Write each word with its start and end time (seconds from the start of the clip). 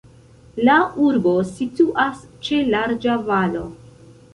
La 0.67 0.77
urbo 1.09 1.35
situas 1.51 2.27
ĉe 2.49 2.67
larĝa 2.75 3.23
valo. 3.33 3.67